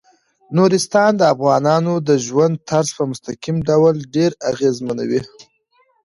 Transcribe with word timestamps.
نورستان 0.55 1.11
د 1.17 1.21
افغانانو 1.33 1.93
د 2.07 2.09
ژوند 2.25 2.53
طرز 2.69 2.89
په 2.97 3.03
مستقیم 3.11 3.57
ډول 3.69 3.95
ډیر 4.15 4.31
اغېزمنوي. 4.51 5.21